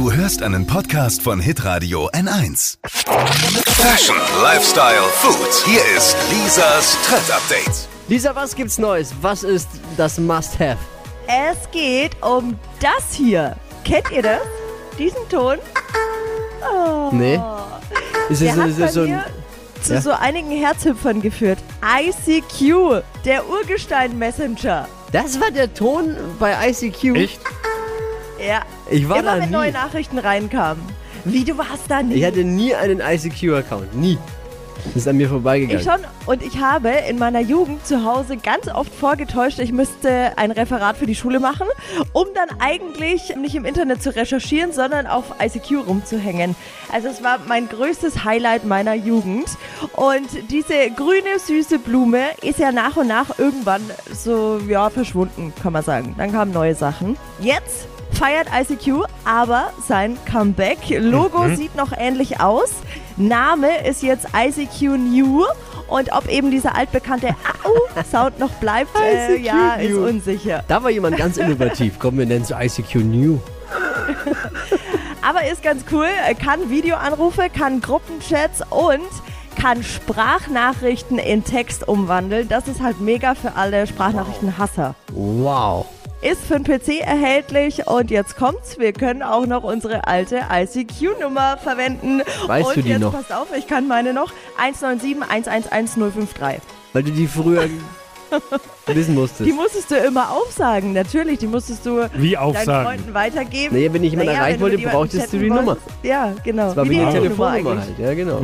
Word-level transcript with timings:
Du 0.00 0.10
hörst 0.10 0.42
einen 0.42 0.66
Podcast 0.66 1.20
von 1.20 1.40
Hitradio 1.40 2.08
N1. 2.12 2.78
Fashion, 3.66 4.16
Lifestyle, 4.42 5.02
Food. 5.12 5.52
Hier 5.66 5.82
ist 5.94 6.16
Lisas 6.32 6.96
Trend 7.06 7.30
Update. 7.30 7.86
Lisa, 8.08 8.34
was 8.34 8.56
gibt's 8.56 8.78
Neues? 8.78 9.12
Was 9.20 9.42
ist 9.42 9.68
das 9.98 10.16
Must-Have? 10.16 10.78
Es 11.26 11.70
geht 11.70 12.12
um 12.22 12.58
das 12.80 13.12
hier. 13.12 13.56
Kennt 13.84 14.10
ihr 14.10 14.22
das? 14.22 14.40
Diesen 14.98 15.28
Ton? 15.28 15.58
Oh. 16.62 17.10
Nee. 17.12 17.38
Ist 18.30 18.40
Der 18.40 18.54
es, 18.54 18.58
hat 18.58 18.68
ist 18.70 18.78
bei 18.78 18.84
es 18.86 18.94
so 18.94 19.02
ein, 19.02 19.10
mir 19.10 19.24
zu 19.82 19.92
Ja? 19.92 20.00
so 20.00 20.12
einigen 20.12 20.50
Herzhüpfern 20.50 21.20
geführt. 21.20 21.58
ICQ, 21.84 23.02
der 23.26 23.46
Urgestein-Messenger. 23.50 24.88
das 25.12 25.38
war 25.38 25.50
der 25.50 25.74
Ton 25.74 26.16
bei 26.38 26.70
ICQ? 26.70 27.04
Echt? 27.16 27.40
Ja. 28.46 28.62
Ich 28.90 29.08
war 29.08 29.18
Immer 29.18 29.36
da 29.36 29.40
wenn 29.40 29.48
nie. 29.50 29.54
neue 29.54 29.72
Nachrichten 29.72 30.18
reinkamen. 30.18 30.82
Wie, 31.24 31.44
du 31.44 31.56
warst 31.58 31.84
da 31.88 32.02
nie? 32.02 32.14
Ich 32.14 32.24
hatte 32.24 32.44
nie 32.44 32.74
einen 32.74 33.00
ICQ-Account. 33.00 33.94
Nie. 33.94 34.18
Das 34.86 34.96
ist 34.96 35.08
an 35.08 35.16
mir 35.16 35.28
vorbeigegangen. 35.28 35.80
Ich 35.80 35.84
schon 35.84 36.00
und 36.26 36.42
ich 36.42 36.58
habe 36.58 36.90
in 37.08 37.18
meiner 37.18 37.40
Jugend 37.40 37.86
zu 37.86 38.04
Hause 38.04 38.36
ganz 38.36 38.68
oft 38.68 38.94
vorgetäuscht, 38.94 39.58
ich 39.58 39.72
müsste 39.72 40.36
ein 40.36 40.50
Referat 40.50 40.96
für 40.96 41.06
die 41.06 41.14
Schule 41.14 41.40
machen, 41.40 41.66
um 42.12 42.26
dann 42.34 42.60
eigentlich 42.60 43.34
nicht 43.36 43.54
im 43.54 43.64
Internet 43.64 44.02
zu 44.02 44.14
recherchieren, 44.14 44.72
sondern 44.72 45.06
auf 45.06 45.34
ICQ 45.40 45.86
rumzuhängen. 45.86 46.56
Also 46.92 47.08
es 47.08 47.22
war 47.22 47.38
mein 47.46 47.68
größtes 47.68 48.24
Highlight 48.24 48.64
meiner 48.64 48.94
Jugend. 48.94 49.48
Und 49.92 50.28
diese 50.50 50.90
grüne, 50.96 51.38
süße 51.38 51.78
Blume 51.78 52.20
ist 52.42 52.58
ja 52.58 52.72
nach 52.72 52.96
und 52.96 53.08
nach 53.08 53.38
irgendwann 53.38 53.82
so, 54.12 54.60
ja, 54.68 54.90
verschwunden, 54.90 55.52
kann 55.62 55.72
man 55.72 55.82
sagen. 55.82 56.14
Dann 56.18 56.32
kamen 56.32 56.52
neue 56.52 56.74
Sachen. 56.74 57.16
Jetzt 57.40 57.86
feiert 58.12 58.48
ICQ 58.52 59.04
aber 59.24 59.72
sein 59.86 60.18
Comeback. 60.30 60.78
Logo 60.90 61.54
sieht 61.54 61.74
noch 61.76 61.92
ähnlich 61.96 62.40
aus. 62.40 62.70
Name 63.28 63.86
ist 63.86 64.02
jetzt 64.02 64.26
ICQ 64.34 64.96
New. 64.96 65.44
Und 65.88 66.12
ob 66.12 66.28
eben 66.28 66.50
dieser 66.50 66.76
altbekannte 66.76 67.34
Au-Sound 67.64 68.38
noch 68.38 68.52
bleibt, 68.52 68.96
äh, 68.96 69.34
ICQ 69.34 69.44
ja, 69.44 69.74
ist 69.74 69.90
New. 69.90 70.06
unsicher. 70.06 70.64
da 70.68 70.82
war 70.82 70.90
jemand 70.90 71.16
ganz 71.16 71.36
innovativ. 71.36 71.98
Komm, 71.98 72.18
wir 72.18 72.26
nennen 72.26 72.46
es 72.48 72.50
ICQ 72.50 72.96
New. 72.96 73.38
Aber 75.22 75.46
ist 75.50 75.62
ganz 75.62 75.84
cool. 75.92 76.06
Kann 76.42 76.70
Videoanrufe, 76.70 77.48
kann 77.50 77.80
Gruppenchats 77.80 78.62
und 78.70 79.08
kann 79.60 79.82
Sprachnachrichten 79.82 81.18
in 81.18 81.44
Text 81.44 81.86
umwandeln. 81.86 82.48
Das 82.48 82.68
ist 82.68 82.80
halt 82.80 83.00
mega 83.00 83.34
für 83.34 83.54
alle 83.56 83.86
Sprachnachrichtenhasser. 83.86 84.94
Wow. 85.12 85.86
Ist 86.22 86.44
für 86.44 86.60
den 86.60 86.64
PC 86.64 87.00
erhältlich 87.00 87.86
und 87.86 88.10
jetzt 88.10 88.36
kommt's. 88.36 88.78
Wir 88.78 88.92
können 88.92 89.22
auch 89.22 89.46
noch 89.46 89.62
unsere 89.62 90.06
alte 90.06 90.42
ICQ-Nummer 90.52 91.56
verwenden. 91.56 92.20
Weißt 92.46 92.68
und 92.68 92.76
du 92.76 92.82
die 92.82 92.90
jetzt 92.90 93.00
noch? 93.00 93.12
passt 93.12 93.32
auf, 93.32 93.46
ich 93.56 93.66
kann 93.66 93.88
meine 93.88 94.12
noch. 94.12 94.30
197 94.58 95.50
111 95.50 95.94
053. 95.94 96.60
Weil 96.92 97.02
du 97.04 97.10
die 97.10 97.26
früher 97.26 97.68
wissen 98.86 99.14
musstest. 99.14 99.48
Die 99.48 99.52
musstest 99.54 99.90
du 99.90 99.96
immer 99.96 100.30
aufsagen, 100.30 100.92
natürlich. 100.92 101.38
Die 101.38 101.46
musstest 101.46 101.86
du 101.86 102.06
Wie 102.14 102.32
deinen 102.32 102.42
aufsagen? 102.42 102.84
Freunden 102.86 103.14
weitergeben. 103.14 103.74
Nee, 103.74 103.90
wenn 103.90 104.04
ich 104.04 104.10
jemanden 104.10 104.32
Naja, 104.32 104.42
erreichen 104.44 104.60
wollte, 104.60 104.78
brauchtest 104.78 105.32
du 105.32 105.38
die 105.38 105.48
Nummer. 105.48 105.66
wolltest. 105.68 105.86
Ja, 106.02 106.34
genau. 106.44 106.66
Das 106.66 106.76
war 106.76 106.84
wie 106.84 106.98
die 106.98 107.04
Telefonnummer 107.12 107.80
halt. 107.80 107.98
Ja, 107.98 108.12
genau. 108.14 108.40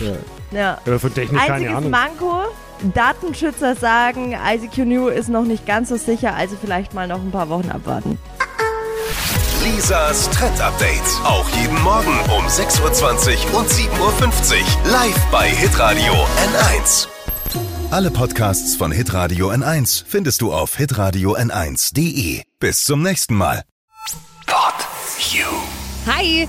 Ja. 0.00 0.58
Ja. 0.58 0.78
Ja, 0.84 0.98
von 0.98 1.14
Technik 1.14 1.40
keine 1.40 1.52
Einziges 1.54 1.76
Ahnung. 1.76 1.90
Manko, 1.90 2.42
Datenschützer 2.94 3.74
sagen, 3.76 4.32
ICQ 4.32 4.78
New 4.78 5.08
ist 5.08 5.28
noch 5.28 5.44
nicht 5.44 5.66
ganz 5.66 5.90
so 5.90 5.96
sicher, 5.96 6.34
also 6.34 6.56
vielleicht 6.60 6.94
mal 6.94 7.06
noch 7.06 7.20
ein 7.20 7.30
paar 7.30 7.48
Wochen 7.48 7.70
abwarten. 7.70 8.18
Lisas 9.62 10.30
Trend 10.30 10.58
Update. 10.60 11.02
Auch 11.24 11.46
jeden 11.50 11.80
Morgen 11.82 12.18
um 12.36 12.46
6.20 12.46 13.52
Uhr 13.52 13.60
und 13.60 13.68
7.50 13.68 13.98
Uhr. 14.00 14.90
Live 14.90 15.26
bei 15.30 15.48
Hitradio 15.48 16.12
N1. 16.12 17.08
Alle 17.90 18.10
Podcasts 18.10 18.76
von 18.76 18.90
Hitradio 18.92 19.50
N1 19.50 20.04
findest 20.06 20.40
du 20.40 20.52
auf 20.52 20.76
hitradio 20.76 21.36
n1.de. 21.36 22.42
Bis 22.58 22.84
zum 22.84 23.02
nächsten 23.02 23.34
Mal. 23.34 23.64
Pod 24.46 24.74
You. 25.32 25.46
Hi, 26.06 26.48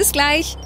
Bis 0.00 0.12
gleich. 0.12 0.56